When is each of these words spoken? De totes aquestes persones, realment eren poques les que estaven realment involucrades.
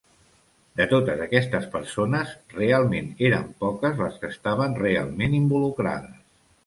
De 0.79 0.85
totes 0.93 1.19
aquestes 1.25 1.67
persones, 1.75 2.31
realment 2.55 3.11
eren 3.29 3.45
poques 3.65 4.01
les 4.05 4.19
que 4.23 4.33
estaven 4.37 4.77
realment 4.81 5.37
involucrades. 5.43 6.19